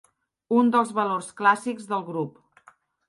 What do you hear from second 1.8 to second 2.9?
de grup.